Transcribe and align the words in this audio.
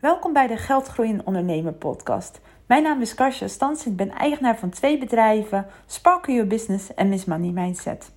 Welkom 0.00 0.32
bij 0.32 0.46
de 0.46 0.56
Geldgroeien 0.56 1.26
Ondernemer 1.26 1.72
podcast. 1.72 2.40
Mijn 2.66 2.82
naam 2.82 3.00
is 3.00 3.14
Karsja 3.14 3.48
Stans. 3.48 3.86
Ik 3.86 3.96
ben 3.96 4.10
eigenaar 4.10 4.58
van 4.58 4.70
twee 4.70 4.98
bedrijven, 4.98 5.66
Sparkle 5.86 6.32
Your 6.34 6.48
Business 6.48 6.94
en 6.94 7.08
Miss 7.08 7.24
Money 7.24 7.50
Mindset. 7.50 8.10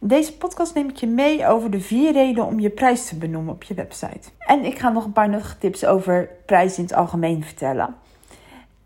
In 0.00 0.08
deze 0.08 0.36
podcast 0.36 0.74
neem 0.74 0.88
ik 0.88 0.96
je 0.96 1.06
mee 1.06 1.46
over 1.46 1.70
de 1.70 1.80
vier 1.80 2.12
redenen 2.12 2.46
om 2.46 2.60
je 2.60 2.70
prijs 2.70 3.08
te 3.08 3.16
benoemen 3.16 3.54
op 3.54 3.62
je 3.62 3.74
website. 3.74 4.30
En 4.38 4.64
ik 4.64 4.78
ga 4.78 4.88
nog 4.88 5.04
een 5.04 5.12
paar 5.12 5.28
nuttige 5.28 5.58
tips 5.58 5.84
over 5.84 6.28
prijs 6.46 6.76
in 6.76 6.84
het 6.84 6.94
algemeen 6.94 7.44
vertellen. 7.44 7.94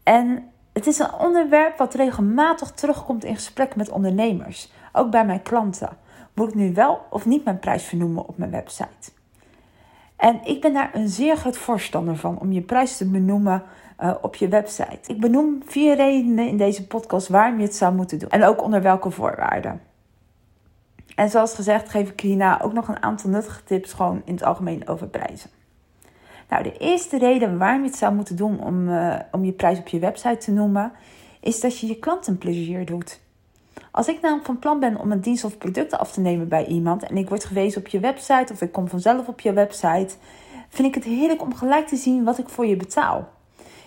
En 0.03 0.51
het 0.73 0.87
is 0.87 0.99
een 0.99 1.15
onderwerp 1.15 1.79
wat 1.79 1.95
regelmatig 1.95 2.71
terugkomt 2.71 3.25
in 3.25 3.35
gesprekken 3.35 3.79
met 3.79 3.91
ondernemers, 3.91 4.73
ook 4.93 5.11
bij 5.11 5.27
mijn 5.27 5.43
klanten. 5.43 5.97
Moet 6.35 6.49
ik 6.49 6.55
nu 6.55 6.75
wel 6.75 7.07
of 7.11 7.27
niet 7.27 7.45
mijn 7.45 7.59
prijs 7.59 7.85
vernoemen 7.85 8.27
op 8.27 8.39
mijn 8.39 8.51
website? 8.51 9.22
En 10.23 10.41
ik 10.45 10.61
ben 10.61 10.73
daar 10.73 10.91
een 10.95 11.09
zeer 11.09 11.37
groot 11.37 11.57
voorstander 11.57 12.17
van 12.17 12.39
om 12.39 12.53
je 12.53 12.61
prijs 12.61 12.97
te 12.97 13.11
benoemen 13.11 13.63
uh, 14.01 14.15
op 14.21 14.35
je 14.35 14.49
website. 14.49 14.99
Ik 15.13 15.21
benoem 15.21 15.63
vier 15.67 15.97
redenen 15.97 16.49
in 16.49 16.57
deze 16.57 16.87
podcast 16.87 17.29
waarom 17.29 17.59
je 17.59 17.65
het 17.65 17.75
zou 17.75 17.95
moeten 17.95 18.19
doen 18.19 18.29
en 18.29 18.45
ook 18.45 18.63
onder 18.63 18.83
welke 18.83 19.11
voorwaarden. 19.11 19.81
En 21.15 21.31
zoals 21.31 21.55
gezegd 21.55 21.89
geef 21.89 22.11
ik 22.11 22.21
hierna 22.21 22.61
ook 22.61 22.73
nog 22.73 22.89
een 22.89 23.03
aantal 23.03 23.31
nuttige 23.31 23.65
tips 23.65 23.93
gewoon 23.93 24.23
in 24.25 24.35
het 24.35 24.43
algemeen 24.43 24.89
over 24.89 25.07
prijzen. 25.07 25.51
Nou, 26.49 26.63
de 26.63 26.77
eerste 26.77 27.19
reden 27.19 27.59
waarom 27.59 27.83
je 27.83 27.89
het 27.89 27.99
zou 27.99 28.15
moeten 28.15 28.37
doen 28.37 28.65
om, 28.65 28.89
uh, 28.89 29.19
om 29.31 29.45
je 29.45 29.53
prijs 29.53 29.79
op 29.79 29.89
je 29.89 29.99
website 29.99 30.37
te 30.37 30.53
noemen, 30.53 30.93
is 31.41 31.61
dat 31.61 31.79
je 31.79 31.87
je 31.87 31.99
klanten 31.99 32.39
plezier 32.39 32.87
doet. 32.87 33.21
Als 33.91 34.09
ik 34.09 34.21
namelijk 34.21 34.47
van 34.47 34.59
plan 34.59 34.81
ben 34.81 34.99
om 34.99 35.13
een 35.13 35.21
dienst 35.21 35.45
of 35.45 35.59
product 35.59 35.99
af 35.99 36.13
te 36.13 36.21
nemen 36.21 36.49
bij 36.49 36.67
iemand 36.67 37.03
en 37.03 37.17
ik 37.17 37.29
word 37.29 37.45
gewezen 37.45 37.81
op 37.81 37.87
je 37.87 38.01
website 38.01 38.53
of 38.53 38.61
ik 38.63 38.73
kom 38.73 38.89
vanzelf 38.89 39.29
op 39.29 39.41
je 39.41 39.53
website, 39.53 40.15
vind 40.69 40.89
ik 40.89 40.95
het 40.95 41.05
heerlijk 41.05 41.43
om 41.43 41.55
gelijk 41.55 41.87
te 41.87 41.97
zien 41.97 42.25
wat 42.25 42.39
ik 42.39 42.49
voor 42.49 42.67
je 42.67 42.77
betaal. 42.77 43.29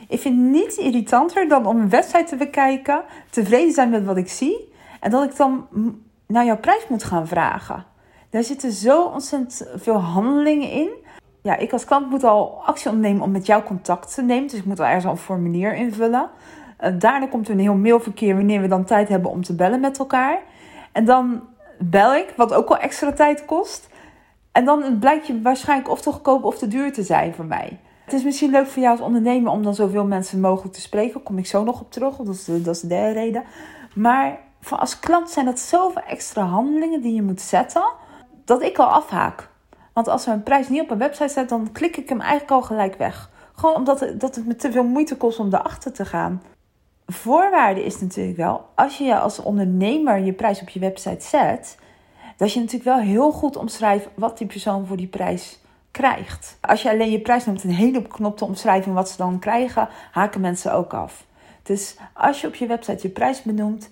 Ik 0.08 0.20
vind 0.20 0.38
niets 0.38 0.78
irritanter 0.78 1.48
dan 1.48 1.66
om 1.66 1.80
een 1.80 1.90
website 1.90 2.24
te 2.24 2.36
bekijken, 2.36 3.04
tevreden 3.30 3.74
zijn 3.74 3.90
met 3.90 4.06
wat 4.06 4.18
ik 4.18 4.30
zie 4.30 4.74
en 5.00 5.12
dat 5.12 5.24
ik 5.24 5.36
dan 5.36 5.68
naar 6.28 6.46
jouw 6.46 6.58
prijs 6.58 6.88
moet 6.88 7.04
gaan 7.04 7.28
vragen. 7.28 7.86
Daar 8.30 8.44
zitten 8.44 8.72
zo 8.72 9.04
ontzettend 9.04 9.68
veel 9.76 9.98
handelingen 9.98 10.72
in. 10.72 10.90
Ja, 11.42 11.58
ik 11.58 11.72
als 11.72 11.86
klant 11.86 12.10
moet 12.10 12.24
al 12.24 12.62
actie 12.66 12.92
ondernemen 12.92 13.24
om 13.24 13.32
met 13.32 13.46
jou 13.46 13.64
contact 13.64 14.14
te 14.14 14.22
nemen. 14.22 14.48
Dus 14.48 14.60
ik 14.60 14.66
moet 14.66 14.80
al 14.80 14.86
ergens 14.86 15.06
al 15.06 15.12
een 15.12 15.18
formulier 15.18 15.76
invullen. 15.76 16.30
Uh, 16.86 16.92
daarna 17.00 17.28
komt 17.28 17.48
er 17.48 17.54
een 17.54 17.60
heel 17.60 17.76
mailverkeer 17.76 18.36
wanneer 18.36 18.62
we 18.62 18.68
dan 18.68 18.86
tijd 18.86 19.10
hebben 19.10 19.32
om 19.32 19.44
te 19.44 19.56
bellen 19.56 19.80
met 19.80 20.00
elkaar. 20.00 20.40
En 20.92 21.06
dan 21.06 21.42
bel 21.80 22.16
ik, 22.16 22.34
wat 22.38 22.54
ook 22.54 22.70
wel 22.70 22.78
extra 22.78 23.12
tijd 23.12 23.46
kost. 23.46 23.90
En 24.52 24.66
dan 24.66 25.00
blijkt 25.00 25.28
je 25.28 25.42
waarschijnlijk 25.42 25.90
of 25.90 26.02
te 26.02 26.12
goedkoop 26.12 26.44
of 26.44 26.58
te 26.58 26.68
duur 26.68 26.94
te 26.94 27.04
zijn 27.04 27.34
voor 27.34 27.46
mij. 27.46 27.80
Het 28.06 28.14
is 28.14 28.24
misschien 28.24 28.52
leuk 28.52 28.68
voor 28.68 28.82
jou 28.82 28.98
als 28.98 29.06
ondernemer 29.06 29.52
om 29.52 29.64
dan 29.64 29.76
zoveel 29.76 30.06
mensen 30.06 30.40
mogelijk 30.40 30.74
te 30.74 30.82
spreken. 30.82 31.24
Kom 31.24 31.38
ik 31.38 31.46
zo 31.46 31.64
nog 31.64 31.82
op 31.82 31.92
terug, 31.92 32.16
dat 32.16 32.36
is 32.36 32.46
de, 32.46 32.62
dat 32.62 32.76
is 32.76 32.82
de 32.82 32.88
derde 32.88 33.20
reden. 33.20 33.44
Maar 33.96 34.38
voor 34.62 34.78
als 34.78 35.00
klant 35.00 35.30
zijn 35.30 35.46
dat 35.46 35.60
zoveel 35.60 36.02
extra 36.02 36.44
handelingen 36.44 37.02
die 37.02 37.14
je 37.14 37.22
moet 37.22 37.42
zetten, 37.42 37.84
dat 38.46 38.62
ik 38.62 38.78
al 38.78 38.88
afhaak. 38.88 39.50
Want 39.94 40.08
als 40.08 40.26
we 40.26 40.32
een 40.32 40.44
prijs 40.44 40.70
niet 40.70 40.82
op 40.82 40.92
een 40.92 40.98
website 40.98 41.34
zet, 41.34 41.50
dan 41.50 41.72
klik 41.72 41.98
ik 41.98 42.10
hem 42.10 42.22
eigenlijk 42.22 42.52
al 42.52 42.62
gelijk 42.62 42.96
weg. 42.96 43.30
Gewoon 43.56 43.76
omdat 43.76 44.00
het, 44.00 44.20
dat 44.20 44.36
het 44.36 44.46
me 44.46 44.56
te 44.56 44.72
veel 44.72 44.84
moeite 44.84 45.18
kost 45.18 45.40
om 45.40 45.54
erachter 45.54 45.94
te 45.94 46.06
gaan. 46.06 46.42
Voorwaarde 47.08 47.86
is 47.86 48.00
natuurlijk 48.00 48.38
wel, 48.38 48.66
als 48.76 48.98
je 48.98 49.20
als 49.20 49.40
ondernemer 49.40 50.20
je 50.20 50.34
prijs 50.34 50.62
op 50.62 50.70
je 50.70 50.80
website 50.80 51.26
zet, 51.26 51.78
dat 52.38 52.54
je 52.54 52.60
natuurlijk 52.60 52.90
wel 52.90 53.00
heel 53.00 53.32
goed 53.32 53.56
omschrijft 53.56 54.08
wat 54.16 54.38
die 54.38 54.48
persoon 54.48 54.86
voor 54.86 54.98
die 54.98 55.08
prijs 55.08 55.60
krijgt. 55.92 56.58
Als 56.62 56.82
je 56.82 56.90
alleen 56.90 57.12
je 57.12 57.22
prijs 57.22 57.46
noemt 57.46 57.64
een 57.64 57.72
hele 57.72 58.02
beknopte 58.02 58.46
omschrijving 58.46 58.96
wat 58.96 59.10
ze 59.10 59.18
dan 59.18 59.40
krijgen, 59.40 59.90
haken 60.12 60.42
mensen 60.42 60.74
ook 60.74 60.94
af. 60.94 61.26
Dus 61.64 61.96
als 62.14 62.42
je 62.42 62.48
op 62.48 62.56
je 62.56 62.68
website 62.68 63.08
je 63.08 63.14
prijs 63.14 63.42
benoemt, 63.42 63.90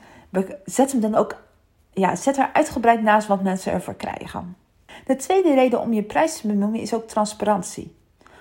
zet 0.66 0.92
hem 0.92 1.02
dan 1.02 1.16
ook, 1.16 1.44
ja, 1.92 2.16
zet 2.16 2.38
er 2.38 2.50
uitgebreid 2.54 3.02
naast 3.02 3.28
wat 3.28 3.44
mensen 3.44 3.72
ervoor 3.72 3.96
krijgen. 3.96 4.58
De 5.06 5.16
tweede 5.16 5.54
reden 5.54 5.82
om 5.82 5.94
je 5.94 6.04
prijs 6.04 6.38
te 6.38 6.48
benoemen 6.48 6.80
is 6.80 6.94
ook 6.94 7.08
transparantie. 7.08 7.96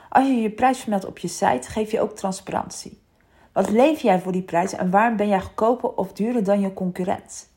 Als 0.08 0.26
je 0.26 0.34
je 0.34 0.50
prijs 0.50 0.78
vermeldt 0.78 1.06
op 1.06 1.18
je 1.18 1.28
site, 1.28 1.70
geef 1.70 1.90
je 1.90 2.00
ook 2.00 2.16
transparantie. 2.16 3.01
Wat 3.52 3.70
leef 3.70 4.00
jij 4.00 4.20
voor 4.20 4.32
die 4.32 4.42
prijs 4.42 4.72
en 4.72 4.90
waarom 4.90 5.16
ben 5.16 5.28
jij 5.28 5.40
goedkoper 5.40 5.94
of 5.94 6.12
duurder 6.12 6.44
dan 6.44 6.60
je 6.60 6.74
concurrent? 6.74 7.50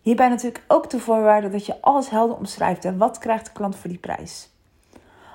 Hierbij 0.00 0.28
natuurlijk 0.28 0.64
ook 0.68 0.90
de 0.90 1.00
voorwaarde 1.00 1.48
dat 1.48 1.66
je 1.66 1.80
alles 1.80 2.10
helder 2.10 2.36
omschrijft 2.36 2.84
en 2.84 2.98
wat 2.98 3.18
krijgt 3.18 3.44
de 3.44 3.52
klant 3.52 3.76
voor 3.76 3.90
die 3.90 3.98
prijs. 3.98 4.48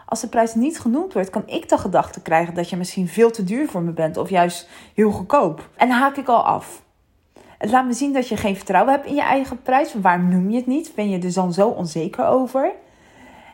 Als 0.05 0.21
de 0.21 0.27
prijs 0.27 0.55
niet 0.55 0.79
genoemd 0.79 1.13
wordt, 1.13 1.29
kan 1.29 1.43
ik 1.45 1.69
de 1.69 1.77
gedachte 1.77 2.21
krijgen 2.21 2.53
dat 2.53 2.69
je 2.69 2.77
misschien 2.77 3.07
veel 3.07 3.31
te 3.31 3.43
duur 3.43 3.67
voor 3.67 3.81
me 3.81 3.91
bent 3.91 4.17
of 4.17 4.29
juist 4.29 4.69
heel 4.93 5.11
goedkoop. 5.11 5.69
En 5.75 5.89
haak 5.89 6.17
ik 6.17 6.27
al 6.27 6.43
af. 6.43 6.83
Het 7.57 7.71
laat 7.71 7.85
me 7.85 7.93
zien 7.93 8.13
dat 8.13 8.27
je 8.27 8.37
geen 8.37 8.55
vertrouwen 8.55 8.93
hebt 8.93 9.05
in 9.05 9.15
je 9.15 9.21
eigen 9.21 9.61
prijs. 9.61 9.93
Waarom 9.93 10.29
noem 10.29 10.49
je 10.49 10.55
het 10.55 10.67
niet? 10.67 10.91
Ben 10.95 11.09
je 11.09 11.19
er 11.19 11.33
dan 11.33 11.53
zo 11.53 11.67
onzeker 11.67 12.25
over? 12.25 12.71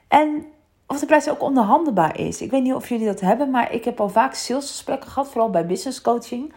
En 0.08 0.46
of 0.88 1.00
de 1.00 1.06
prijs 1.06 1.30
ook 1.30 1.42
onderhandelbaar 1.42 2.20
is. 2.20 2.42
Ik 2.42 2.52
weet 2.52 2.64
niet 2.64 2.74
of 2.74 2.90
jullie 2.90 3.06
dat 3.06 3.20
hebben, 3.20 3.50
maar 3.50 3.72
ik 3.72 3.86
heb 3.86 4.00
al 4.00 4.10
vaak 4.10 4.34
salesgesprekken 4.34 5.10
gehad, 5.10 5.30
vooral 5.30 5.50
bij 5.50 5.66
business 5.66 6.02
coaching. 6.02 6.54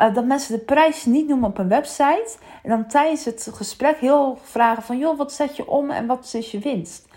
Uh, 0.00 0.14
dat 0.14 0.24
mensen 0.24 0.58
de 0.58 0.64
prijs 0.64 1.04
niet 1.04 1.28
noemen 1.28 1.48
op 1.48 1.58
een 1.58 1.68
website. 1.68 2.36
En 2.62 2.70
dan 2.70 2.86
tijdens 2.86 3.24
het 3.24 3.50
gesprek 3.52 3.96
heel 3.96 4.38
vragen 4.42 4.82
van... 4.82 4.98
joh, 4.98 5.18
wat 5.18 5.32
zet 5.32 5.56
je 5.56 5.68
om 5.68 5.90
en 5.90 6.06
wat 6.06 6.30
is 6.34 6.50
je 6.50 6.58
winst? 6.58 7.08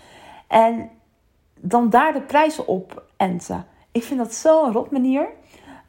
En 0.46 0.90
dan 1.60 1.90
daar 1.90 2.12
de 2.12 2.20
prijzen 2.20 2.66
op 2.66 3.02
enten. 3.16 3.66
Ik 3.92 4.02
vind 4.02 4.18
dat 4.18 4.34
zo'n 4.34 4.72
rot 4.72 4.90
manier. 4.90 5.26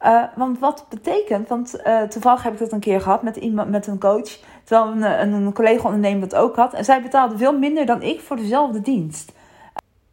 Uh, 0.02 0.22
want 0.36 0.58
wat 0.58 0.86
betekent, 0.88 1.48
want 1.48 1.80
uh, 1.86 2.02
toevallig 2.02 2.42
heb 2.42 2.52
ik 2.52 2.58
dat 2.58 2.72
een 2.72 2.80
keer 2.80 3.00
gehad 3.00 3.22
met 3.22 3.36
iemand, 3.36 3.70
met 3.70 3.86
een 3.86 3.98
coach, 3.98 4.38
terwijl 4.64 4.92
een, 4.92 5.02
een, 5.02 5.32
een 5.32 5.52
collega-ondernemer 5.52 6.28
dat 6.28 6.38
ook 6.38 6.56
had. 6.56 6.74
En 6.74 6.84
zij 6.84 7.02
betaalde 7.02 7.36
veel 7.38 7.58
minder 7.58 7.86
dan 7.86 8.02
ik 8.02 8.20
voor 8.20 8.36
dezelfde 8.36 8.80
dienst. 8.80 9.32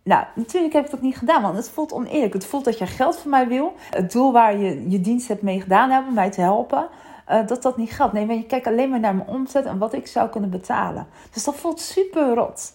Nou, 0.09 0.25
natuurlijk 0.35 0.73
heb 0.73 0.85
ik 0.85 0.91
dat 0.91 1.01
niet 1.01 1.17
gedaan, 1.17 1.41
want 1.41 1.55
het 1.55 1.69
voelt 1.69 1.93
oneerlijk. 1.93 2.33
Het 2.33 2.45
voelt 2.45 2.65
dat 2.65 2.77
je 2.77 2.85
geld 2.85 3.17
van 3.17 3.31
mij 3.31 3.47
wil. 3.47 3.73
Het 3.89 4.11
doel 4.11 4.31
waar 4.31 4.57
je 4.57 4.89
je 4.89 5.01
dienst 5.01 5.27
hebt 5.27 5.41
mee 5.41 5.61
gedaan 5.61 5.89
hebt 5.89 6.07
om 6.07 6.13
mij 6.13 6.31
te 6.31 6.41
helpen, 6.41 6.87
uh, 7.29 7.47
dat 7.47 7.61
dat 7.61 7.77
niet 7.77 7.91
geldt. 7.91 8.13
Nee, 8.13 8.25
want 8.25 8.39
je 8.39 8.45
kijkt 8.45 8.67
alleen 8.67 8.89
maar 8.89 8.99
naar 8.99 9.15
mijn 9.15 9.27
omzet 9.27 9.65
en 9.65 9.77
wat 9.77 9.93
ik 9.93 10.07
zou 10.07 10.29
kunnen 10.29 10.49
betalen. 10.49 11.07
Dus 11.31 11.43
dat 11.43 11.55
voelt 11.55 11.79
super 11.79 12.33
rot. 12.33 12.73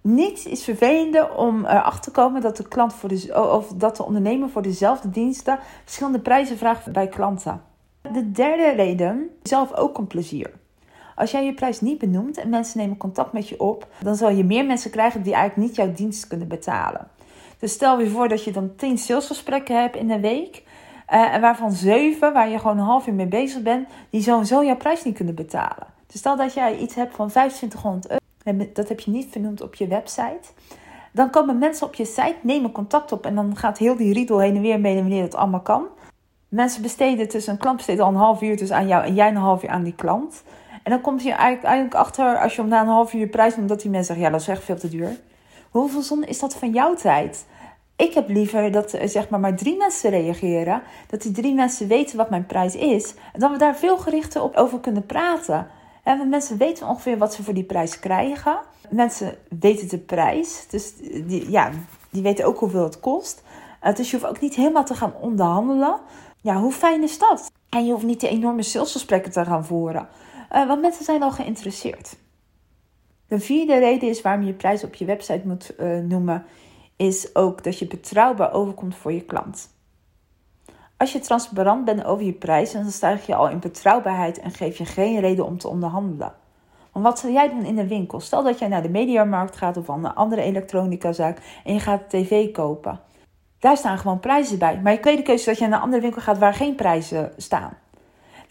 Niets 0.00 0.46
is 0.46 0.64
vervelender 0.64 1.36
om 1.36 1.64
erachter 1.64 2.00
te 2.00 2.10
komen 2.10 2.40
dat 2.40 2.56
de, 2.56 2.68
klant 2.68 2.94
voor 2.94 3.10
of 3.34 3.68
dat 3.68 3.96
de 3.96 4.04
ondernemer 4.04 4.48
voor 4.48 4.62
dezelfde 4.62 5.10
diensten 5.10 5.58
verschillende 5.84 6.20
prijzen 6.20 6.58
vraagt 6.58 6.92
bij 6.92 7.08
klanten. 7.08 7.62
De 8.12 8.30
derde 8.30 8.70
reden, 8.70 9.30
zelf 9.42 9.72
ook 9.72 9.98
een 9.98 10.06
plezier. 10.06 10.50
Als 11.22 11.30
jij 11.30 11.44
je 11.44 11.54
prijs 11.54 11.80
niet 11.80 11.98
benoemt 11.98 12.38
en 12.38 12.48
mensen 12.48 12.78
nemen 12.78 12.96
contact 12.96 13.32
met 13.32 13.48
je 13.48 13.60
op, 13.60 13.86
dan 14.00 14.16
zal 14.16 14.30
je 14.30 14.44
meer 14.44 14.66
mensen 14.66 14.90
krijgen 14.90 15.22
die 15.22 15.34
eigenlijk 15.34 15.68
niet 15.68 15.76
jouw 15.76 15.92
dienst 15.92 16.26
kunnen 16.26 16.48
betalen. 16.48 17.08
Dus 17.58 17.72
stel 17.72 18.00
je 18.00 18.08
voor 18.08 18.28
dat 18.28 18.44
je 18.44 18.52
dan 18.52 18.74
10 18.76 18.98
salesgesprekken 18.98 19.80
hebt 19.80 19.96
in 19.96 20.10
een 20.10 20.20
week. 20.20 20.62
Uh, 21.12 21.34
en 21.34 21.40
waarvan 21.40 21.72
7, 21.72 22.32
waar 22.32 22.48
je 22.48 22.58
gewoon 22.58 22.78
een 22.78 22.84
half 22.84 23.06
uur 23.06 23.14
mee 23.14 23.26
bezig 23.26 23.62
bent, 23.62 23.88
die 24.10 24.22
sowieso 24.22 24.64
jouw 24.64 24.76
prijs 24.76 25.04
niet 25.04 25.14
kunnen 25.14 25.34
betalen. 25.34 25.86
Dus 26.06 26.18
stel 26.18 26.36
dat 26.36 26.54
jij 26.54 26.78
iets 26.78 26.94
hebt 26.94 27.14
van 27.14 27.28
2500 27.28 28.20
euro, 28.44 28.66
dat 28.72 28.88
heb 28.88 29.00
je 29.00 29.10
niet 29.10 29.28
vernoemd 29.30 29.60
op 29.60 29.74
je 29.74 29.86
website. 29.86 30.48
Dan 31.12 31.30
komen 31.30 31.58
mensen 31.58 31.86
op 31.86 31.94
je 31.94 32.04
site, 32.04 32.36
nemen 32.40 32.72
contact 32.72 33.12
op 33.12 33.26
en 33.26 33.34
dan 33.34 33.56
gaat 33.56 33.78
heel 33.78 33.96
die 33.96 34.12
riedel 34.12 34.38
heen 34.38 34.56
en 34.56 34.62
weer 34.62 34.80
mee 34.80 34.94
wanneer 34.94 35.22
het 35.22 35.34
allemaal 35.34 35.60
kan. 35.60 35.84
Mensen 36.48 36.82
besteden 36.82 37.28
tussen 37.28 37.52
een 37.52 37.58
klant 37.58 37.76
besteedt 37.76 38.00
al 38.00 38.08
een 38.08 38.14
half 38.14 38.42
uur 38.42 38.56
dus 38.56 38.70
aan 38.70 38.86
jou 38.86 39.04
en 39.04 39.14
jij 39.14 39.28
een 39.28 39.36
half 39.36 39.62
uur 39.62 39.70
aan 39.70 39.82
die 39.82 39.94
klant. 39.94 40.42
En 40.82 40.90
dan 40.90 41.00
komt 41.00 41.22
je 41.22 41.32
eigenlijk 41.32 41.94
achter, 41.94 42.38
als 42.38 42.56
je 42.56 42.62
om 42.62 42.68
na 42.68 42.80
een 42.80 42.86
half 42.86 43.12
uur 43.12 43.26
prijs 43.26 43.56
noemt, 43.56 43.68
dat 43.68 43.80
die 43.80 43.90
mensen 43.90 44.14
zeggen, 44.14 44.24
ja, 44.24 44.30
dat 44.32 44.40
is 44.40 44.48
echt 44.48 44.64
veel 44.64 44.78
te 44.78 44.88
duur. 44.88 45.16
Hoeveel 45.70 46.02
zonde 46.02 46.26
is 46.26 46.38
dat 46.38 46.54
van 46.54 46.70
jouw 46.70 46.94
tijd? 46.94 47.44
Ik 47.96 48.14
heb 48.14 48.28
liever 48.28 48.72
dat 48.72 48.92
eh, 48.92 49.08
zeg 49.08 49.28
maar, 49.28 49.40
maar 49.40 49.56
drie 49.56 49.76
mensen 49.76 50.10
reageren. 50.10 50.82
Dat 51.06 51.22
die 51.22 51.32
drie 51.32 51.54
mensen 51.54 51.88
weten 51.88 52.16
wat 52.16 52.30
mijn 52.30 52.46
prijs 52.46 52.74
is. 52.74 53.14
En 53.32 53.40
dat 53.40 53.50
we 53.50 53.58
daar 53.58 53.76
veel 53.76 53.98
gerichter 53.98 54.42
op 54.42 54.56
over 54.56 54.80
kunnen 54.80 55.06
praten. 55.06 55.66
En 56.02 56.28
mensen 56.28 56.58
weten 56.58 56.88
ongeveer 56.88 57.18
wat 57.18 57.34
ze 57.34 57.42
voor 57.42 57.54
die 57.54 57.64
prijs 57.64 57.98
krijgen. 57.98 58.58
Mensen 58.88 59.34
weten 59.60 59.88
de 59.88 59.98
prijs. 59.98 60.66
Dus 60.70 60.96
die, 61.26 61.50
ja, 61.50 61.70
die 62.10 62.22
weten 62.22 62.44
ook 62.44 62.58
hoeveel 62.58 62.82
het 62.82 63.00
kost. 63.00 63.42
Uh, 63.84 63.94
dus 63.94 64.10
je 64.10 64.16
hoeft 64.16 64.28
ook 64.28 64.40
niet 64.40 64.54
helemaal 64.54 64.84
te 64.84 64.94
gaan 64.94 65.14
onderhandelen. 65.20 66.00
Ja, 66.40 66.56
hoe 66.56 66.72
fijn 66.72 67.02
is 67.02 67.18
dat? 67.18 67.50
En 67.68 67.86
je 67.86 67.92
hoeft 67.92 68.04
niet 68.04 68.20
de 68.20 68.28
enorme 68.28 68.62
salesgesprekken 68.62 69.32
te 69.32 69.44
gaan 69.44 69.64
voeren. 69.64 70.08
Uh, 70.54 70.66
want 70.66 70.80
mensen 70.80 71.04
zijn 71.04 71.22
al 71.22 71.30
geïnteresseerd. 71.30 72.16
De 73.26 73.40
vierde 73.40 73.78
reden 73.78 74.08
is 74.08 74.20
waarom 74.20 74.44
je 74.44 74.52
prijs 74.52 74.84
op 74.84 74.94
je 74.94 75.04
website 75.04 75.42
moet 75.44 75.74
uh, 75.80 75.98
noemen, 75.98 76.44
is 76.96 77.34
ook 77.34 77.64
dat 77.64 77.78
je 77.78 77.86
betrouwbaar 77.86 78.52
overkomt 78.52 78.94
voor 78.94 79.12
je 79.12 79.22
klant. 79.22 79.70
Als 80.96 81.12
je 81.12 81.18
transparant 81.18 81.84
bent 81.84 82.04
over 82.04 82.24
je 82.24 82.32
prijs, 82.32 82.72
dan 82.72 82.90
stijg 82.90 83.26
je 83.26 83.34
al 83.34 83.48
in 83.48 83.58
betrouwbaarheid 83.58 84.38
en 84.38 84.50
geef 84.50 84.78
je 84.78 84.84
geen 84.84 85.20
reden 85.20 85.46
om 85.46 85.58
te 85.58 85.68
onderhandelen. 85.68 86.34
Want 86.92 87.04
wat 87.04 87.18
zou 87.18 87.32
jij 87.32 87.48
doen 87.48 87.64
in 87.64 87.76
de 87.76 87.86
winkel? 87.86 88.20
Stel 88.20 88.42
dat 88.42 88.58
jij 88.58 88.68
naar 88.68 88.82
de 88.82 88.88
mediamarkt 88.88 89.56
gaat 89.56 89.76
of 89.76 89.88
een 89.88 90.14
andere 90.14 90.42
elektronicazaak 90.42 91.60
en 91.64 91.74
je 91.74 91.80
gaat 91.80 92.10
tv 92.10 92.52
kopen. 92.52 93.00
Daar 93.58 93.76
staan 93.76 93.98
gewoon 93.98 94.20
prijzen 94.20 94.58
bij. 94.58 94.80
Maar 94.80 94.92
je 94.92 95.00
tweede 95.00 95.22
keuze 95.22 95.40
is 95.40 95.46
dat 95.46 95.58
je 95.58 95.66
naar 95.66 95.78
een 95.78 95.84
andere 95.84 96.02
winkel 96.02 96.22
gaat 96.22 96.38
waar 96.38 96.54
geen 96.54 96.74
prijzen 96.74 97.32
staan. 97.36 97.76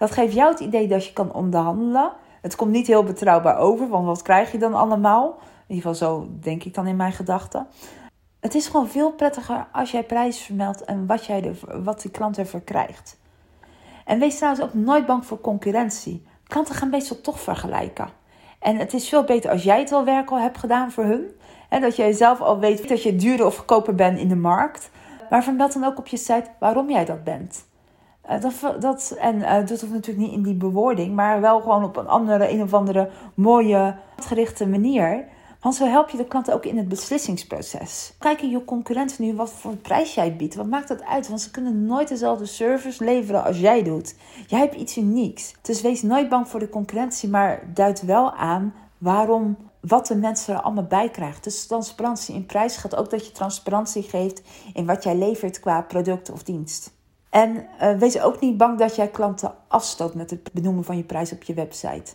Dat 0.02 0.12
geeft 0.12 0.34
jou 0.34 0.52
het 0.52 0.60
idee 0.60 0.88
dat 0.88 1.06
je 1.06 1.14
kan 1.14 1.34
onderhandelen. 1.34 2.12
Het 2.42 2.56
komt 2.56 2.72
niet 2.72 2.88
heel 2.88 3.04
betrouwbaar 3.04 3.58
over, 3.58 3.88
want 3.88 4.06
wat 4.06 4.22
krijg 4.22 4.52
je 4.52 4.58
dan 4.58 4.74
allemaal? 4.74 5.38
In 5.68 5.76
ieder 5.76 5.92
geval 5.92 6.10
zo 6.10 6.28
denk 6.40 6.64
ik 6.64 6.74
dan 6.74 6.88
in 6.88 6.96
mijn 6.96 7.12
gedachten. 7.12 7.68
Het 8.40 8.56
is 8.56 8.68
gewoon 8.68 8.88
veel 8.88 9.12
prettiger 9.12 9.68
als 9.72 9.92
jij 9.92 10.04
prijs 10.04 10.40
vermeldt 10.40 10.86
en 10.86 11.06
wat, 11.06 11.26
jij 11.26 11.44
er, 11.44 11.84
wat 11.84 12.02
de 12.02 12.12
klant 12.12 12.38
ervoor 12.38 12.62
krijgt. 12.62 13.20
En 14.06 14.20
wees 14.20 14.38
trouwens 14.38 14.64
ook 14.64 14.74
nooit 14.74 15.06
bang 15.06 15.26
voor 15.26 15.42
concurrentie. 15.42 16.26
Klanten 16.48 16.76
gaan 16.76 16.90
meestal 16.90 17.22
toch 17.22 17.40
vergelijken. 17.40 18.08
En 18.60 18.78
het 18.78 18.94
is 18.94 19.10
veel 19.10 19.24
beter 19.24 19.52
als 19.52 19.64
jij 19.64 19.80
het 19.80 19.92
al 19.92 20.06
werk 20.06 20.32
al 20.32 20.40
hebt 20.40 20.58
gedaan 20.58 20.92
voor 20.92 21.04
hun. 21.04 21.32
En 21.70 21.82
dat 21.82 21.96
jij 21.96 22.12
zelf 22.12 22.42
al 22.42 22.60
weet 22.60 22.88
dat 22.88 23.04
je 23.04 23.16
duurder 23.16 23.46
of 23.46 23.56
goedkoper 23.56 23.96
bent 23.96 24.20
in 24.20 24.28
de 24.28 24.36
markt. 24.36 24.90
Maar 25.30 25.44
vermeld 25.44 25.74
dan 25.74 25.84
ook 25.84 25.98
op 25.98 26.08
je 26.08 26.18
site 26.18 26.50
waarom 26.60 26.90
jij 26.90 27.06
dat 27.06 27.24
bent. 27.24 27.70
Uh, 28.30 28.42
dat, 28.42 28.82
dat, 28.82 29.16
en 29.20 29.36
uh, 29.36 29.56
dat 29.56 29.82
hoeft 29.82 29.94
natuurlijk 29.94 30.28
niet 30.28 30.36
in 30.36 30.44
die 30.44 30.54
bewoording, 30.54 31.16
maar 31.16 31.42
wel 31.42 31.62
gewoon 31.62 31.84
op 31.84 31.98
een 31.98 32.08
andere, 32.08 32.52
een 32.52 32.62
of 32.62 32.74
andere 32.74 33.10
mooie, 33.34 33.96
gerichte 34.20 34.68
manier. 34.68 35.26
Want 35.62 35.76
zo 35.76 35.86
help 35.86 36.10
je 36.10 36.18
de 36.18 36.26
klant 36.26 36.52
ook 36.52 36.66
in 36.66 36.78
het 36.78 36.88
beslissingsproces. 36.88 38.14
Kijken 38.20 38.50
je 38.50 38.66
concurrenten 38.66 39.24
nu 39.24 39.36
wat 39.36 39.52
voor 39.52 39.76
prijs 39.76 40.14
jij 40.14 40.36
biedt. 40.36 40.56
Wat 40.56 40.66
maakt 40.66 40.88
dat 40.88 41.04
uit? 41.04 41.28
Want 41.28 41.42
ze 41.42 41.52
kunnen 41.52 41.86
nooit 41.86 42.08
dezelfde 42.08 42.46
service 42.46 43.04
leveren 43.04 43.44
als 43.44 43.60
jij 43.60 43.84
doet. 43.84 44.16
Jij 44.48 44.60
hebt 44.60 44.76
iets 44.76 44.98
unieks. 44.98 45.56
Dus 45.62 45.82
wees 45.82 46.02
nooit 46.02 46.30
bang 46.30 46.48
voor 46.48 46.60
de 46.60 46.70
concurrentie, 46.70 47.30
maar 47.30 47.64
duid 47.74 48.02
wel 48.02 48.34
aan 48.34 48.74
waarom 48.98 49.58
wat 49.80 50.08
de 50.08 50.16
mensen 50.16 50.54
er 50.54 50.62
allemaal 50.62 50.84
bij 50.88 51.10
krijgen. 51.10 51.42
Dus 51.42 51.68
transparantie 51.68 52.36
in 52.36 52.46
prijs 52.46 52.78
gaat 52.78 52.96
ook 52.96 53.10
dat 53.10 53.26
je 53.26 53.32
transparantie 53.32 54.04
geeft 54.04 54.42
in 54.74 54.86
wat 54.86 55.04
jij 55.04 55.16
levert 55.16 55.60
qua 55.60 55.82
product 55.82 56.32
of 56.32 56.44
dienst. 56.44 57.00
En 57.32 57.68
uh, 57.82 57.98
wees 57.98 58.22
ook 58.22 58.40
niet 58.40 58.58
bang 58.58 58.80
dat 58.80 58.96
jij 58.96 59.08
klanten 59.08 59.54
afstoot 59.68 60.16
met 60.16 60.30
het 60.30 60.50
benoemen 60.54 60.84
van 60.84 60.98
je 60.98 61.04
prijs 61.04 61.32
op 61.32 61.44
je 61.44 61.54
website. 61.54 62.14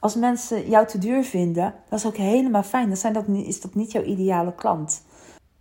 Als 0.00 0.14
mensen 0.14 0.68
jou 0.68 0.86
te 0.86 0.98
duur 0.98 1.24
vinden, 1.24 1.74
dat 1.88 1.98
is 1.98 2.06
ook 2.06 2.16
helemaal 2.16 2.62
fijn. 2.62 2.88
Dan 2.88 2.96
zijn 2.96 3.12
dat, 3.12 3.24
is 3.28 3.60
dat 3.60 3.74
niet 3.74 3.92
jouw 3.92 4.02
ideale 4.02 4.54
klant. 4.54 5.02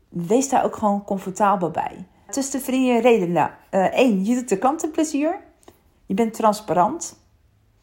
Wees 0.10 0.50
daar 0.50 0.64
ook 0.64 0.76
gewoon 0.76 1.04
comfortabel 1.04 1.72
bij. 1.72 2.06
Tussen 2.30 2.60
de 2.60 2.66
drie 2.66 3.02
redenen. 3.02 3.52
Eén, 3.70 4.20
uh, 4.20 4.28
je 4.28 4.36
doet 4.36 4.50
de 4.50 4.58
klanten 4.58 4.92
plezier. 4.92 5.40
Je 6.06 6.14
bent 6.14 6.34
transparant. 6.34 7.20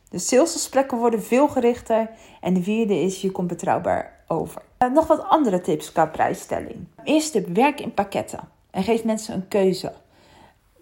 De 0.09 0.19
salesgesprekken 0.19 0.99
worden 0.99 1.23
veel 1.23 1.49
gerichter. 1.49 2.11
En 2.41 2.55
de 2.55 2.63
vierde 2.63 3.01
is, 3.01 3.21
je 3.21 3.31
komt 3.31 3.49
betrouwbaar 3.49 4.25
over. 4.27 4.63
Uh, 4.79 4.93
nog 4.93 5.07
wat 5.07 5.29
andere 5.29 5.61
tips 5.61 5.93
qua 5.93 6.07
prijsstelling. 6.07 6.87
Eerste 7.05 7.43
tip, 7.43 7.57
werk 7.57 7.81
in 7.81 7.95
pakketten. 7.95 8.49
En 8.71 8.83
geef 8.83 9.05
mensen 9.05 9.35
een 9.35 9.49
keuze. 9.49 9.93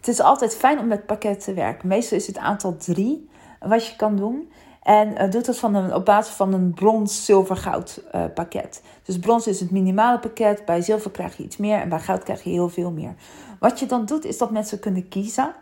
Het 0.00 0.08
is 0.08 0.20
altijd 0.20 0.56
fijn 0.56 0.78
om 0.78 0.86
met 0.86 1.06
pakketten 1.06 1.42
te 1.42 1.54
werken. 1.54 1.88
Meestal 1.88 2.16
is 2.16 2.26
het 2.26 2.38
aantal 2.38 2.76
drie 2.76 3.28
wat 3.60 3.86
je 3.86 3.96
kan 3.96 4.16
doen. 4.16 4.50
En 4.82 5.08
uh, 5.08 5.30
doet 5.30 5.46
dat 5.46 5.58
van 5.58 5.74
een, 5.74 5.94
op 5.94 6.04
basis 6.04 6.34
van 6.34 6.52
een 6.52 6.74
brons, 6.74 7.24
zilver, 7.24 7.56
goud 7.56 8.02
uh, 8.14 8.24
pakket. 8.34 8.82
Dus 9.02 9.18
brons 9.18 9.46
is 9.46 9.60
het 9.60 9.70
minimale 9.70 10.18
pakket. 10.18 10.64
Bij 10.64 10.80
zilver 10.80 11.10
krijg 11.10 11.36
je 11.36 11.42
iets 11.42 11.56
meer 11.56 11.80
en 11.80 11.88
bij 11.88 11.98
goud 11.98 12.22
krijg 12.22 12.42
je 12.42 12.50
heel 12.50 12.68
veel 12.68 12.90
meer. 12.90 13.14
Wat 13.58 13.78
je 13.78 13.86
dan 13.86 14.04
doet, 14.04 14.24
is 14.24 14.38
dat 14.38 14.50
mensen 14.50 14.80
kunnen 14.80 15.08
kiezen. 15.08 15.54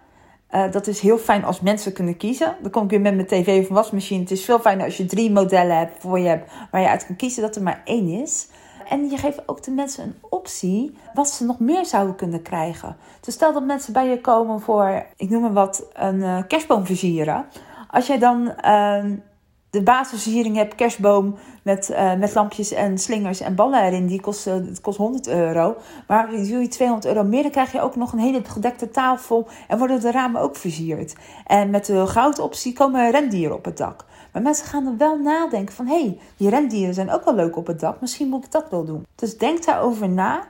Uh, 0.50 0.70
dat 0.70 0.86
is 0.86 1.00
heel 1.00 1.18
fijn 1.18 1.44
als 1.44 1.60
mensen 1.60 1.92
kunnen 1.92 2.16
kiezen. 2.16 2.56
Dan 2.62 2.70
kom 2.70 2.84
ik 2.84 2.90
weer 2.90 3.00
met 3.00 3.14
mijn 3.14 3.26
tv 3.26 3.60
of 3.60 3.68
wasmachine. 3.68 4.20
Het 4.20 4.30
is 4.30 4.44
veel 4.44 4.58
fijner 4.58 4.84
als 4.84 4.96
je 4.96 5.06
drie 5.06 5.30
modellen 5.30 5.78
hebt 5.78 6.02
voor 6.02 6.18
je 6.18 6.28
hebt 6.28 6.50
waar 6.70 6.80
je 6.80 6.88
uit 6.88 7.06
kan 7.06 7.16
kiezen 7.16 7.42
dat 7.42 7.56
er 7.56 7.62
maar 7.62 7.82
één 7.84 8.08
is. 8.08 8.48
En 8.88 9.10
je 9.10 9.16
geeft 9.16 9.48
ook 9.48 9.62
de 9.62 9.70
mensen 9.70 10.04
een 10.04 10.16
optie 10.30 10.98
wat 11.14 11.30
ze 11.30 11.44
nog 11.44 11.58
meer 11.58 11.86
zouden 11.86 12.16
kunnen 12.16 12.42
krijgen. 12.42 12.96
Dus 13.20 13.34
stel 13.34 13.52
dat 13.52 13.64
mensen 13.64 13.92
bij 13.92 14.08
je 14.08 14.20
komen 14.20 14.60
voor, 14.60 15.06
ik 15.16 15.30
noem 15.30 15.42
maar 15.42 15.52
wat, 15.52 15.86
een 15.92 16.46
kerstboom 16.46 16.86
versieren. 16.86 17.46
Als 17.90 18.06
jij 18.06 18.18
dan 18.18 18.54
uh, 18.64 19.04
de 19.70 19.82
basisversiering 19.82 20.56
hebt, 20.56 20.74
kerstboom 20.74 21.36
met, 21.62 21.90
uh, 21.90 22.14
met 22.14 22.34
lampjes 22.34 22.72
en 22.72 22.98
slingers 22.98 23.40
en 23.40 23.54
ballen 23.54 23.82
erin, 23.82 24.06
die 24.06 24.20
kost, 24.20 24.46
uh, 24.46 24.54
het 24.54 24.80
kost 24.80 24.98
100 24.98 25.28
euro. 25.28 25.76
Maar 26.06 26.30
doe 26.30 26.60
je 26.60 26.68
200 26.68 27.06
euro 27.06 27.28
meer, 27.28 27.42
dan 27.42 27.50
krijg 27.50 27.72
je 27.72 27.80
ook 27.80 27.96
nog 27.96 28.12
een 28.12 28.18
hele 28.18 28.44
gedekte 28.44 28.90
tafel 28.90 29.48
en 29.68 29.78
worden 29.78 30.00
de 30.00 30.10
ramen 30.10 30.40
ook 30.40 30.56
versierd. 30.56 31.14
En 31.46 31.70
met 31.70 31.86
de 31.86 32.06
goudoptie 32.06 32.72
komen 32.72 33.10
rendieren 33.10 33.56
op 33.56 33.64
het 33.64 33.76
dak. 33.76 34.04
Maar 34.32 34.42
mensen 34.42 34.66
gaan 34.66 34.86
er 34.86 34.96
wel 34.96 35.18
nadenken 35.18 35.74
van, 35.74 35.86
hé, 35.86 36.00
hey, 36.00 36.18
die 36.36 36.48
rendieren 36.48 36.94
zijn 36.94 37.10
ook 37.10 37.24
wel 37.24 37.34
leuk 37.34 37.56
op 37.56 37.66
het 37.66 37.80
dak, 37.80 38.00
misschien 38.00 38.28
moet 38.28 38.44
ik 38.44 38.52
dat 38.52 38.70
wel 38.70 38.84
doen. 38.84 39.06
Dus 39.14 39.38
denk 39.38 39.64
daarover 39.64 40.08
na 40.08 40.48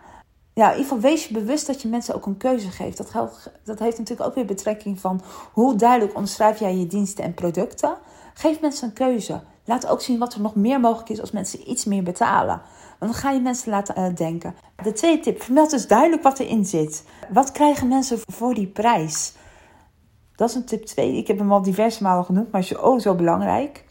ja, 0.59 0.71
in 0.71 0.77
ieder 0.77 0.93
geval 0.93 1.11
wees 1.11 1.27
je 1.27 1.35
bewust 1.35 1.67
dat 1.67 1.83
je 1.83 1.89
mensen 1.89 2.15
ook 2.15 2.27
een 2.27 2.37
keuze 2.37 2.71
geeft. 2.71 2.97
Dat, 2.97 3.51
dat 3.65 3.79
heeft 3.79 3.99
natuurlijk 3.99 4.29
ook 4.29 4.35
weer 4.35 4.45
betrekking 4.45 5.01
van 5.01 5.21
hoe 5.53 5.77
duidelijk 5.77 6.17
omschrijf 6.17 6.59
jij 6.59 6.77
je 6.77 6.87
diensten 6.87 7.25
en 7.25 7.35
producten. 7.35 7.97
Geef 8.35 8.61
mensen 8.61 8.89
een 8.89 8.95
keuze. 8.95 9.41
Laat 9.65 9.87
ook 9.87 10.01
zien 10.01 10.19
wat 10.19 10.35
er 10.35 10.41
nog 10.41 10.55
meer 10.55 10.81
mogelijk 10.81 11.09
is 11.09 11.21
als 11.21 11.31
mensen 11.31 11.71
iets 11.71 11.85
meer 11.85 12.03
betalen. 12.03 12.61
Want 12.99 13.13
dan 13.13 13.21
ga 13.21 13.31
je 13.31 13.41
mensen 13.41 13.71
laten 13.71 13.99
uh, 13.99 14.15
denken. 14.15 14.55
De 14.83 14.93
tweede 14.93 15.23
tip, 15.23 15.43
vermeld 15.43 15.71
dus 15.71 15.87
duidelijk 15.87 16.23
wat 16.23 16.39
erin 16.39 16.65
zit. 16.65 17.05
Wat 17.33 17.53
krijgen 17.53 17.89
mensen 17.89 18.19
voor 18.33 18.55
die 18.55 18.67
prijs? 18.67 19.33
Dat 20.39 20.49
is 20.49 20.55
een 20.55 20.65
tip 20.65 20.85
2. 20.85 21.17
Ik 21.17 21.27
heb 21.27 21.39
hem 21.39 21.53
al 21.53 21.63
diverse 21.63 22.03
malen 22.03 22.25
genoemd, 22.25 22.53
maar 22.53 22.61
is 22.61 22.77
oh 22.77 23.01
zo 23.01 23.15
belangrijk. 23.15 23.85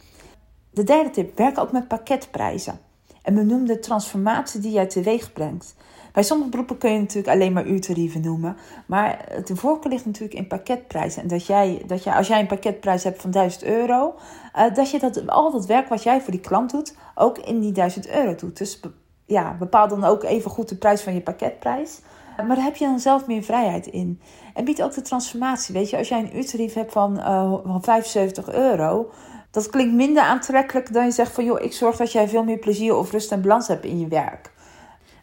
De 0.70 0.84
derde 0.84 1.10
tip, 1.10 1.38
werk 1.38 1.58
ook 1.58 1.72
met 1.72 1.88
pakketprijzen. 1.88 2.80
En 3.22 3.36
benoem 3.36 3.66
de 3.66 3.80
transformatie 3.80 4.60
die 4.60 4.72
jij 4.72 4.86
teweeg 4.86 5.34
brengt. 5.34 5.76
Bij 6.14 6.24
sommige 6.24 6.50
beroepen 6.50 6.78
kun 6.78 6.92
je 6.92 7.00
natuurlijk 7.00 7.34
alleen 7.34 7.54
maar 7.54 7.66
uurtarieven 7.66 8.22
noemen. 8.22 8.58
Maar 8.86 9.42
de 9.46 9.56
voorkeur 9.56 9.92
ligt 9.92 10.06
natuurlijk 10.06 10.34
in 10.34 10.48
pakketprijzen. 10.48 11.22
En 11.22 11.28
dat 11.28 11.46
jij, 11.46 11.84
dat 11.88 12.04
jij, 12.04 12.14
als 12.14 12.28
jij 12.28 12.40
een 12.40 12.48
pakketprijs 12.48 13.04
hebt 13.04 13.22
van 13.22 13.32
1000 13.32 13.64
euro, 13.64 14.16
uh, 14.56 14.74
dat 14.74 14.92
je 14.92 15.00
dat, 15.00 15.28
al 15.28 15.52
dat 15.52 15.66
werk 15.66 15.90
wat 15.90 16.04
jij 16.04 16.22
voor 16.22 16.32
die 16.32 16.42
klant 16.42 16.72
doet, 16.72 16.96
ook 17.16 17.38
in 17.38 17.60
die 17.60 17.72
1000 17.72 18.10
euro 18.10 18.36
doet. 18.36 18.58
Dus 18.58 18.80
ja, 19.26 19.56
bepaal 19.60 19.88
dan 19.88 20.04
ook 20.04 20.24
even 20.24 20.52
goed 20.52 20.70
de 20.70 20.76
prijs 20.76 21.02
van 21.02 21.14
je 21.14 21.22
pakketprijs. 21.22 22.02
Maar 22.46 22.56
daar 22.56 22.66
heb 22.66 22.76
je 22.76 22.86
dan 22.86 23.00
zelf 23.00 23.28
meer 23.28 23.44
vrijheid 23.44 23.88
in. 23.88 24.22
En 24.54 24.66
bied 24.66 24.84
ook 24.84 24.94
de 24.94 25.02
transformatie. 25.02 25.74
Weet 25.74 25.90
je, 25.90 25.98
als 25.98 26.08
jij 26.08 26.20
een 26.20 26.38
uurtarief 26.38 26.74
hebt 26.74 26.92
van, 26.92 27.18
uh, 27.18 27.54
van 27.64 27.84
75 27.84 28.52
euro, 28.52 29.10
dat 29.52 29.70
klinkt 29.70 29.94
minder 29.94 30.24
aantrekkelijk 30.24 30.94
dan 30.94 31.06
je 31.06 31.12
zegt 31.12 31.32
van 31.32 31.44
joh, 31.44 31.62
ik 31.62 31.74
zorg 31.74 31.98
dat 31.98 32.12
jij 32.12 32.28
veel 32.28 32.44
meer 32.44 32.58
plezier 32.58 32.96
of 32.96 33.12
rust 33.12 33.32
en 33.32 33.42
balans 33.42 33.68
hebt 33.68 33.86
in 33.86 34.00
je 34.00 34.08
werk. 34.08 34.52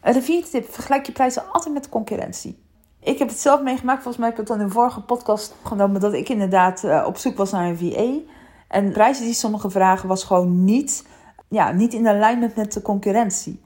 De 0.01 0.21
vierde 0.21 0.49
tip, 0.49 0.73
vergelijk 0.73 1.05
je 1.05 1.11
prijzen 1.11 1.43
altijd 1.51 1.73
met 1.73 1.89
concurrentie. 1.89 2.63
Ik 2.99 3.19
heb 3.19 3.27
het 3.27 3.39
zelf 3.39 3.61
meegemaakt, 3.61 4.01
volgens 4.01 4.17
mij 4.17 4.29
heb 4.29 4.39
ik 4.39 4.47
het 4.47 4.57
in 4.59 4.65
de 4.65 4.71
vorige 4.73 5.01
podcast 5.01 5.55
genomen, 5.63 6.01
dat 6.01 6.13
ik 6.13 6.29
inderdaad 6.29 7.05
op 7.05 7.17
zoek 7.17 7.37
was 7.37 7.51
naar 7.51 7.69
een 7.69 7.77
VA. 7.77 8.33
En 8.67 8.85
de 8.85 8.91
prijzen 8.91 9.25
die 9.25 9.33
sommigen 9.33 9.71
vragen 9.71 10.07
was 10.07 10.23
gewoon 10.23 10.63
niet, 10.63 11.07
ja, 11.49 11.71
niet 11.71 11.93
in 11.93 12.07
alignment 12.07 12.55
met 12.55 12.73
de 12.73 12.81
concurrentie. 12.81 13.61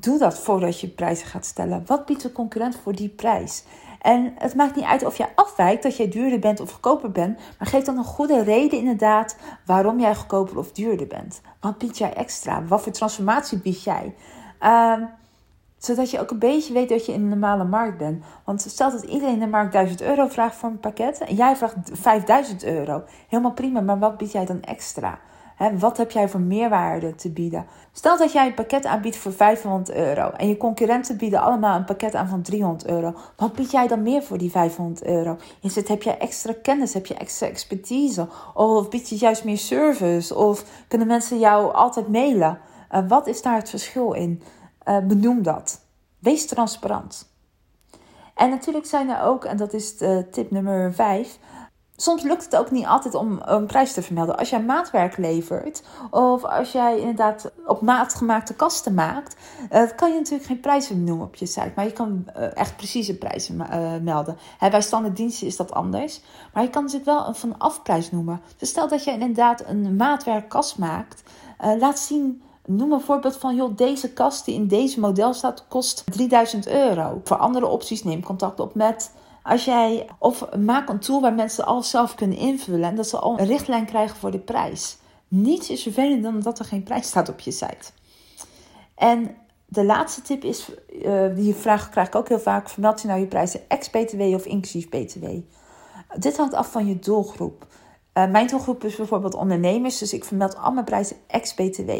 Doe 0.00 0.18
dat 0.18 0.38
voordat 0.38 0.80
je 0.80 0.88
prijzen 0.88 1.26
gaat 1.26 1.46
stellen. 1.46 1.82
Wat 1.86 2.06
biedt 2.06 2.22
de 2.22 2.32
concurrent 2.32 2.76
voor 2.76 2.94
die 2.94 3.08
prijs? 3.08 3.64
En 4.00 4.32
het 4.38 4.54
maakt 4.54 4.76
niet 4.76 4.84
uit 4.84 5.04
of 5.04 5.16
je 5.16 5.26
afwijkt, 5.34 5.82
dat 5.82 5.96
jij 5.96 6.08
duurder 6.08 6.38
bent 6.38 6.60
of 6.60 6.70
goedkoper 6.70 7.10
bent. 7.10 7.38
Maar 7.58 7.68
geef 7.68 7.84
dan 7.84 7.98
een 7.98 8.04
goede 8.04 8.42
reden 8.42 8.78
inderdaad 8.78 9.36
waarom 9.66 10.00
jij 10.00 10.14
goedkoper 10.14 10.58
of 10.58 10.72
duurder 10.72 11.06
bent. 11.06 11.40
Wat 11.60 11.78
bied 11.78 11.98
jij 11.98 12.14
extra? 12.14 12.64
Wat 12.64 12.82
voor 12.82 12.92
transformatie 12.92 13.58
bied 13.58 13.82
jij? 13.82 14.14
Uh, 14.60 15.02
zodat 15.78 16.10
je 16.10 16.20
ook 16.20 16.30
een 16.30 16.38
beetje 16.38 16.72
weet 16.72 16.88
dat 16.88 17.06
je 17.06 17.12
in 17.12 17.22
een 17.22 17.28
normale 17.28 17.64
markt 17.64 17.98
bent. 17.98 18.24
Want 18.44 18.60
stel 18.60 18.90
dat 18.90 19.02
iedereen 19.02 19.34
in 19.34 19.40
de 19.40 19.46
markt 19.46 19.72
1000 19.72 20.02
euro 20.02 20.26
vraagt 20.28 20.56
voor 20.56 20.68
een 20.68 20.80
pakket 20.80 21.18
en 21.18 21.34
jij 21.34 21.56
vraagt 21.56 21.76
5000 21.92 22.64
euro. 22.64 23.04
Helemaal 23.28 23.52
prima, 23.52 23.80
maar 23.80 23.98
wat 23.98 24.16
bied 24.16 24.32
jij 24.32 24.44
dan 24.44 24.62
extra? 24.62 25.18
Wat 25.78 25.96
heb 25.96 26.10
jij 26.10 26.28
voor 26.28 26.40
meerwaarde 26.40 27.14
te 27.14 27.30
bieden? 27.30 27.66
Stel 27.92 28.18
dat 28.18 28.32
jij 28.32 28.46
een 28.46 28.54
pakket 28.54 28.86
aanbiedt 28.86 29.16
voor 29.16 29.32
500 29.32 29.90
euro 29.90 30.30
en 30.30 30.48
je 30.48 30.56
concurrenten 30.56 31.16
bieden 31.16 31.40
allemaal 31.40 31.76
een 31.76 31.84
pakket 31.84 32.14
aan 32.14 32.28
van 32.28 32.42
300 32.42 32.86
euro. 32.86 33.14
Wat 33.36 33.52
bied 33.52 33.70
jij 33.70 33.86
dan 33.86 34.02
meer 34.02 34.22
voor 34.22 34.38
die 34.38 34.50
500 34.50 35.04
euro? 35.04 35.36
Is 35.60 35.74
het, 35.74 35.88
heb 35.88 36.02
je 36.02 36.16
extra 36.16 36.54
kennis? 36.62 36.94
Heb 36.94 37.06
je 37.06 37.14
extra 37.14 37.46
expertise? 37.46 38.28
Of 38.54 38.88
bied 38.88 39.08
je 39.08 39.16
juist 39.16 39.44
meer 39.44 39.58
service? 39.58 40.34
Of 40.34 40.64
kunnen 40.88 41.06
mensen 41.06 41.38
jou 41.38 41.74
altijd 41.74 42.08
mailen? 42.08 42.58
Uh, 42.92 43.08
wat 43.08 43.26
is 43.26 43.42
daar 43.42 43.56
het 43.56 43.70
verschil 43.70 44.12
in? 44.12 44.42
Uh, 44.88 44.98
benoem 44.98 45.42
dat. 45.42 45.80
Wees 46.18 46.46
transparant. 46.46 47.34
En 48.34 48.50
natuurlijk 48.50 48.86
zijn 48.86 49.08
er 49.08 49.22
ook, 49.22 49.44
en 49.44 49.56
dat 49.56 49.72
is 49.72 49.96
tip 50.30 50.50
nummer 50.50 50.94
5, 50.94 51.38
soms 51.96 52.22
lukt 52.22 52.44
het 52.44 52.56
ook 52.56 52.70
niet 52.70 52.86
altijd 52.86 53.14
om 53.14 53.38
een 53.42 53.66
prijs 53.66 53.92
te 53.92 54.02
vermelden. 54.02 54.36
Als 54.36 54.50
jij 54.50 54.62
maatwerk 54.62 55.16
levert, 55.16 55.82
of 56.10 56.44
als 56.44 56.72
jij 56.72 56.98
inderdaad 56.98 57.52
op 57.66 57.80
maat 57.80 58.14
gemaakte 58.14 58.54
kasten 58.54 58.94
maakt, 58.94 59.36
uh, 59.72 59.82
kan 59.96 60.12
je 60.12 60.18
natuurlijk 60.18 60.44
geen 60.46 60.60
prijzen 60.60 61.04
noemen 61.04 61.26
op 61.26 61.34
je 61.34 61.46
site. 61.46 61.72
Maar 61.74 61.84
je 61.84 61.92
kan 61.92 62.24
uh, 62.36 62.56
echt 62.56 62.76
precieze 62.76 63.18
prijzen 63.18 63.56
uh, 63.56 63.96
melden. 64.02 64.36
Bij 64.58 64.80
standaard 64.80 65.16
diensten 65.16 65.46
is 65.46 65.56
dat 65.56 65.72
anders. 65.72 66.20
Maar 66.52 66.62
je 66.62 66.70
kan 66.70 66.82
natuurlijk 66.82 67.10
wel 67.10 67.26
een 67.26 67.34
van 67.34 67.58
afprijs 67.58 68.10
noemen. 68.10 68.40
Dus 68.56 68.68
stel 68.68 68.88
dat 68.88 69.04
je 69.04 69.10
inderdaad 69.10 69.66
een 69.66 69.96
maatwerk 69.96 70.48
kast 70.48 70.78
maakt, 70.78 71.22
laat 71.78 71.98
zien 71.98 72.42
Noem 72.66 72.92
een 72.92 73.00
voorbeeld 73.00 73.36
van, 73.36 73.56
joh, 73.56 73.76
deze 73.76 74.12
kast 74.12 74.44
die 74.44 74.54
in 74.54 74.66
deze 74.66 75.00
model 75.00 75.34
staat, 75.34 75.64
kost 75.68 76.04
3000 76.12 76.68
euro. 76.68 77.20
Voor 77.24 77.36
andere 77.36 77.66
opties 77.66 78.04
neem 78.04 78.22
contact 78.22 78.60
op 78.60 78.74
met 78.74 79.12
als 79.46 79.64
jij, 79.64 80.06
of 80.18 80.56
maak 80.56 80.88
een 80.88 80.98
tool 80.98 81.20
waar 81.20 81.34
mensen 81.34 81.66
alles 81.66 81.90
zelf 81.90 82.14
kunnen 82.14 82.36
invullen 82.36 82.88
en 82.88 82.94
dat 82.94 83.08
ze 83.08 83.18
al 83.18 83.38
een 83.38 83.46
richtlijn 83.46 83.86
krijgen 83.86 84.16
voor 84.16 84.30
de 84.30 84.38
prijs. 84.38 84.96
Niets 85.28 85.70
is 85.70 85.82
vervelender 85.82 86.32
dan 86.32 86.40
dat 86.40 86.58
er 86.58 86.64
geen 86.64 86.82
prijs 86.82 87.06
staat 87.06 87.28
op 87.28 87.40
je 87.40 87.50
site. 87.50 87.90
En 88.94 89.36
de 89.66 89.84
laatste 89.84 90.22
tip 90.22 90.44
is, 90.44 90.70
uh, 91.02 91.34
die 91.34 91.54
vraag 91.54 91.88
krijg 91.88 92.06
ik 92.06 92.14
ook 92.14 92.28
heel 92.28 92.40
vaak, 92.40 92.68
vermeld 92.68 93.02
je 93.02 93.08
nou 93.08 93.20
je 93.20 93.26
prijzen 93.26 93.60
ex-BTW 93.68 94.20
of 94.20 94.44
inclusief 94.44 94.88
BTW? 94.88 95.26
Dit 96.16 96.36
hangt 96.36 96.54
af 96.54 96.70
van 96.70 96.86
je 96.86 96.98
doelgroep. 96.98 97.66
Uh, 98.14 98.30
mijn 98.30 98.46
doelgroep 98.46 98.84
is 98.84 98.96
bijvoorbeeld 98.96 99.34
ondernemers, 99.34 99.98
dus 99.98 100.12
ik 100.12 100.24
vermeld 100.24 100.56
al 100.56 100.72
mijn 100.72 100.84
prijzen 100.84 101.16
ex-BTW 101.26 101.90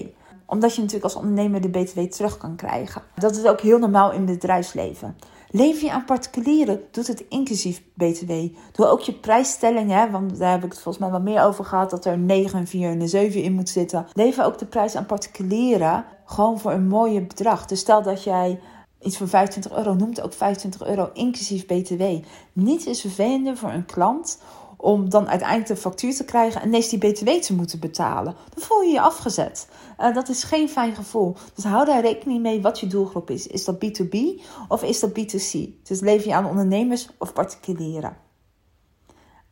omdat 0.47 0.75
je 0.75 0.81
natuurlijk 0.81 1.05
als 1.05 1.23
ondernemer 1.23 1.61
de 1.61 1.69
BTW 1.69 2.01
terug 2.01 2.37
kan 2.37 2.57
krijgen. 2.57 3.03
Dat 3.15 3.37
is 3.37 3.45
ook 3.45 3.61
heel 3.61 3.79
normaal 3.79 4.13
in 4.13 4.21
het 4.21 4.27
bedrijfsleven. 4.27 5.17
Lever 5.51 5.85
je 5.85 5.93
aan 5.93 6.05
particulieren, 6.05 6.81
doet 6.91 7.07
het 7.07 7.25
inclusief 7.29 7.83
BTW. 7.95 8.33
Doe 8.73 8.87
ook 8.87 9.01
je 9.01 9.13
prijsstelling, 9.13 9.91
hè, 9.91 10.11
want 10.11 10.39
daar 10.39 10.51
heb 10.51 10.65
ik 10.65 10.71
het 10.73 10.81
volgens 10.81 11.05
mij 11.05 11.13
wel 11.13 11.33
meer 11.33 11.43
over 11.43 11.65
gehad, 11.65 11.91
dat 11.91 12.05
er 12.05 12.13
een 12.13 12.27
9, 12.27 12.59
een 12.59 12.67
4 12.67 12.91
en 12.91 13.01
een 13.01 13.09
7 13.09 13.43
in 13.43 13.53
moet 13.53 13.69
zitten. 13.69 14.07
Lever 14.13 14.45
ook 14.45 14.59
de 14.59 14.67
prijs 14.67 14.95
aan 14.95 15.07
particulieren, 15.07 16.05
gewoon 16.25 16.61
voor 16.61 16.73
een 16.73 16.89
mooie 16.89 17.23
bedrag. 17.23 17.67
Dus 17.67 17.81
stel 17.81 18.03
dat 18.03 18.25
jij 18.25 18.61
iets 19.01 19.17
voor 19.17 19.29
25 19.29 19.77
euro 19.77 19.95
noemt, 19.95 20.21
ook 20.21 20.33
25 20.33 20.87
euro 20.87 21.11
inclusief 21.13 21.67
BTW. 21.67 22.03
Niets 22.53 22.87
is 22.87 23.01
vervelender 23.01 23.57
voor 23.57 23.71
een 23.71 23.87
klant 23.87 24.39
om 24.87 25.11
dan 25.11 25.29
uiteindelijk 25.29 25.69
de 25.69 25.77
factuur 25.77 26.15
te 26.15 26.25
krijgen 26.25 26.61
en 26.61 26.67
ineens 26.67 26.89
die 26.89 26.99
BTW 26.99 27.29
te 27.29 27.55
moeten 27.55 27.81
betalen. 27.81 28.35
Dan 28.55 28.65
voel 28.65 28.83
je 28.83 28.93
je 28.93 29.01
afgezet. 29.01 29.69
Uh, 30.01 30.15
dat 30.15 30.29
is 30.29 30.45
geen 30.45 30.69
fijn 30.69 30.95
gevoel. 30.95 31.37
Dus 31.55 31.65
hou 31.65 31.85
daar 31.85 32.01
rekening 32.01 32.43
mee 32.43 32.63
wat 32.63 32.81
je 32.81 32.87
doelgroep 32.87 33.31
is. 33.31 33.47
Is 33.47 33.65
dat 33.65 33.75
B2B 33.75 34.43
of 34.69 34.83
is 34.83 35.01
dat 35.01 35.11
B2C? 35.11 35.83
Dus 35.83 36.01
lever 36.01 36.29
je 36.29 36.35
aan 36.35 36.47
ondernemers 36.47 37.09
of 37.19 37.33
particulieren. 37.33 38.17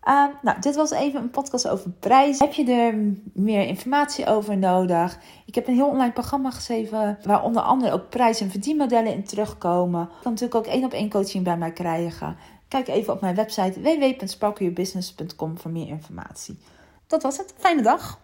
Uh, 0.09 0.25
nou, 0.43 0.61
dit 0.61 0.75
was 0.75 0.91
even 0.91 1.21
een 1.21 1.31
podcast 1.31 1.69
over 1.69 1.91
prijs. 1.91 2.39
Heb 2.39 2.53
je 2.53 2.73
er 2.73 2.95
meer 3.33 3.67
informatie 3.67 4.27
over 4.27 4.57
nodig? 4.59 5.19
Ik 5.47 5.55
heb 5.55 5.69
een 5.69 5.75
heel 5.75 5.89
online 5.89 6.13
programma 6.13 6.51
geschreven 6.51 7.19
waar 7.25 7.43
onder 7.43 7.63
andere 7.63 7.93
ook 7.93 8.09
prijs- 8.09 8.41
en 8.41 8.51
verdienmodellen 8.51 9.13
in 9.13 9.25
terugkomen. 9.25 10.01
Je 10.01 10.23
kan 10.23 10.33
natuurlijk 10.33 10.67
ook 10.67 10.73
één 10.73 10.85
op 10.85 10.93
één 10.93 11.11
coaching 11.11 11.45
bij 11.45 11.57
mij 11.57 11.73
krijgen. 11.73 12.37
Kijk 12.69 12.89
even 12.89 13.13
op 13.13 13.21
mijn 13.21 13.35
website 13.35 13.81
www.sparkleyourbusiness.com 13.81 15.59
voor 15.59 15.71
meer 15.71 15.89
informatie. 15.89 16.59
Dat 17.07 17.23
was 17.23 17.37
het. 17.37 17.55
Fijne 17.59 17.83
dag! 17.83 18.23